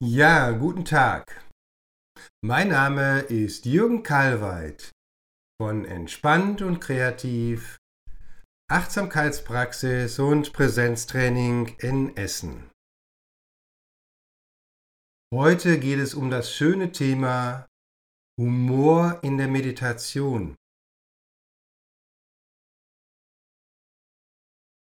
[0.00, 1.44] Ja, guten Tag.
[2.44, 4.90] Mein Name ist Jürgen Kalweit
[5.62, 7.78] von Entspannt und Kreativ,
[8.68, 12.70] Achtsamkeitspraxis und Präsenztraining in Essen.
[15.32, 17.66] Heute geht es um das schöne Thema
[18.36, 20.56] Humor in der Meditation.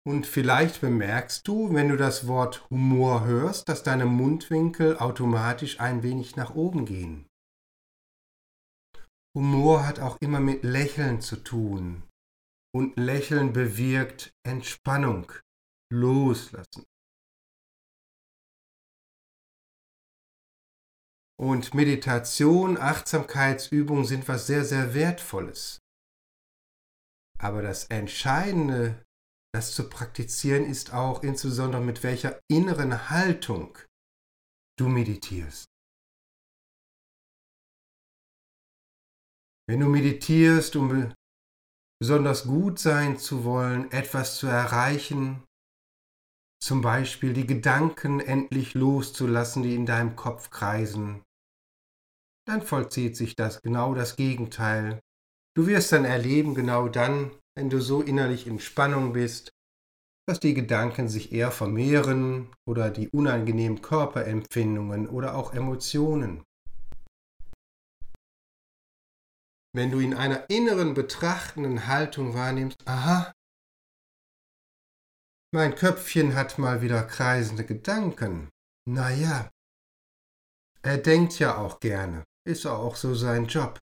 [0.04, 6.02] Und vielleicht bemerkst du, wenn du das Wort Humor hörst, dass deine Mundwinkel automatisch ein
[6.02, 7.28] wenig nach oben gehen.
[9.38, 12.04] Humor hat auch immer mit Lächeln zu tun.
[12.74, 15.32] Und Lächeln bewirkt Entspannung,
[15.92, 16.86] Loslassen.
[21.40, 25.80] Und Meditation, Achtsamkeitsübung sind was sehr, sehr Wertvolles.
[27.40, 29.04] Aber das Entscheidende
[29.54, 33.78] das zu praktizieren ist auch insbesondere mit welcher inneren Haltung
[34.80, 35.66] du meditierst.
[39.68, 41.14] Wenn du meditierst, um
[42.00, 45.44] besonders gut sein zu wollen, etwas zu erreichen,
[46.64, 51.24] zum Beispiel die Gedanken endlich loszulassen, die in deinem Kopf kreisen,
[52.48, 55.00] dann vollzieht sich das genau das Gegenteil.
[55.56, 59.52] Du wirst dann erleben, genau dann, wenn du so innerlich in Spannung bist,
[60.28, 66.44] dass die Gedanken sich eher vermehren oder die unangenehmen Körperempfindungen oder auch Emotionen.
[69.74, 73.32] Wenn du in einer inneren betrachtenden Haltung wahrnimmst, aha,
[75.54, 78.50] mein Köpfchen hat mal wieder kreisende Gedanken.
[78.88, 79.50] Na ja,
[80.82, 83.78] er denkt ja auch gerne, ist auch so sein Job.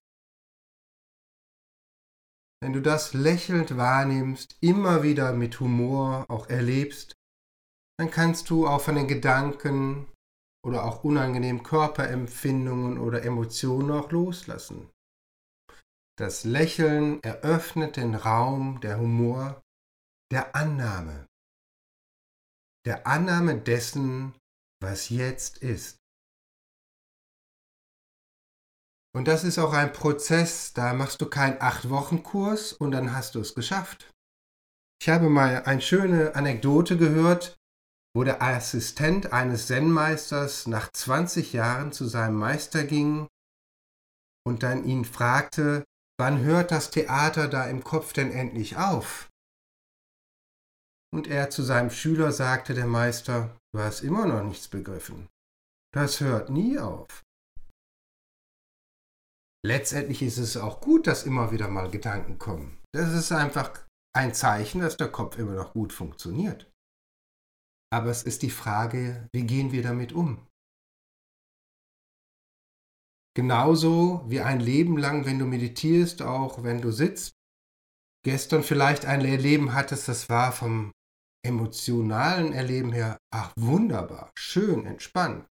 [2.62, 7.14] Wenn du das lächelnd wahrnimmst, immer wieder mit Humor auch erlebst,
[7.98, 10.06] dann kannst du auch von den Gedanken
[10.64, 14.90] oder auch unangenehmen Körperempfindungen oder Emotionen auch loslassen.
[16.18, 19.62] Das Lächeln eröffnet den Raum der Humor,
[20.30, 21.26] der Annahme,
[22.84, 24.34] der Annahme dessen,
[24.82, 25.96] was jetzt ist.
[29.12, 33.40] Und das ist auch ein Prozess, da machst du keinen Acht-Wochen-Kurs und dann hast du
[33.40, 34.10] es geschafft.
[35.02, 37.56] Ich habe mal eine schöne Anekdote gehört,
[38.14, 43.28] wo der Assistent eines Zen-Meisters nach 20 Jahren zu seinem Meister ging
[44.46, 45.84] und dann ihn fragte,
[46.18, 49.28] wann hört das Theater da im Kopf denn endlich auf?
[51.12, 55.28] Und er zu seinem Schüler sagte, der Meister, du hast immer noch nichts begriffen.
[55.92, 57.24] Das hört nie auf.
[59.62, 62.78] Letztendlich ist es auch gut, dass immer wieder mal Gedanken kommen.
[62.92, 66.70] Das ist einfach ein Zeichen, dass der Kopf immer noch gut funktioniert.
[67.92, 70.46] Aber es ist die Frage, wie gehen wir damit um?
[73.36, 77.34] Genauso wie ein Leben lang, wenn du meditierst, auch wenn du sitzt,
[78.24, 80.92] gestern vielleicht ein Erleben hattest, das war vom
[81.46, 85.46] emotionalen Erleben her, ach wunderbar, schön, entspannt.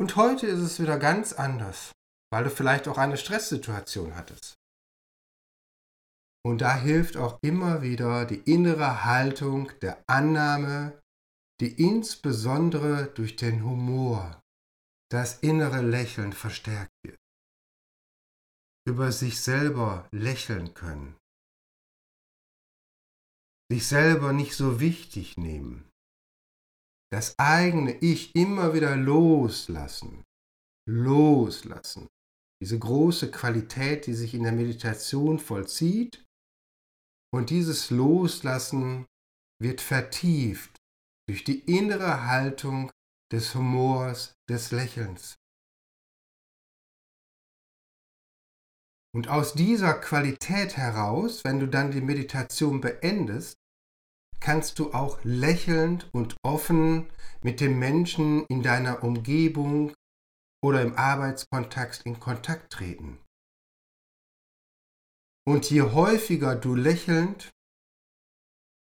[0.00, 1.92] Und heute ist es wieder ganz anders
[2.32, 4.54] weil du vielleicht auch eine Stresssituation hattest.
[6.46, 11.00] Und da hilft auch immer wieder die innere Haltung der Annahme,
[11.60, 14.42] die insbesondere durch den Humor,
[15.10, 17.16] das innere Lächeln verstärkt wird.
[18.86, 21.16] Über sich selber lächeln können.
[23.70, 25.90] Sich selber nicht so wichtig nehmen.
[27.10, 30.24] Das eigene Ich immer wieder loslassen.
[30.86, 32.08] Loslassen
[32.64, 36.24] diese große Qualität, die sich in der Meditation vollzieht.
[37.30, 39.04] Und dieses Loslassen
[39.60, 40.74] wird vertieft
[41.28, 42.90] durch die innere Haltung
[43.30, 45.34] des Humors, des Lächelns.
[49.14, 53.58] Und aus dieser Qualität heraus, wenn du dann die Meditation beendest,
[54.40, 57.10] kannst du auch lächelnd und offen
[57.42, 59.92] mit den Menschen in deiner Umgebung
[60.64, 63.20] oder im Arbeitskontext in Kontakt treten.
[65.46, 67.50] Und je häufiger du lächelnd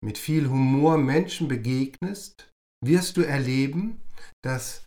[0.05, 2.53] mit viel Humor Menschen begegnest,
[2.85, 4.03] wirst du erleben,
[4.45, 4.85] dass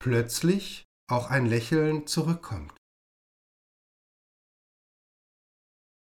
[0.00, 2.76] plötzlich auch ein Lächeln zurückkommt.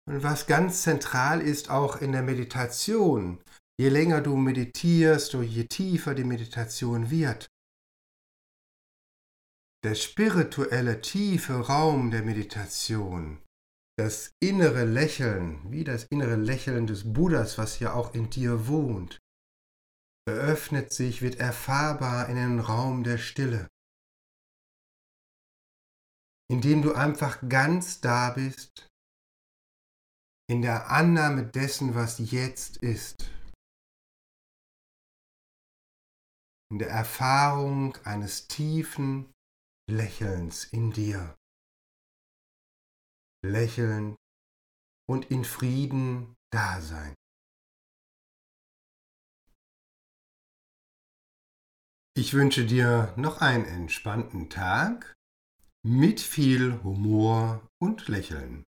[0.09, 3.43] Und was ganz zentral ist auch in der Meditation,
[3.81, 7.49] je länger du meditierst oder je tiefer die Meditation wird,
[9.85, 13.43] der spirituelle tiefe Raum der Meditation,
[13.99, 19.19] das innere Lächeln, wie das innere Lächeln des Buddhas, was ja auch in dir wohnt,
[20.29, 23.69] eröffnet sich, wird erfahrbar in den Raum der Stille.
[26.49, 28.89] indem du einfach ganz da bist,
[30.49, 33.31] in der Annahme dessen, was jetzt ist,
[36.71, 39.33] in der Erfahrung eines tiefen
[39.89, 41.37] Lächelns in dir.
[43.45, 44.17] Lächeln
[45.09, 47.15] und in Frieden da sein.
[52.17, 55.15] Ich wünsche dir noch einen entspannten Tag
[55.85, 58.66] mit viel Humor und Lächeln.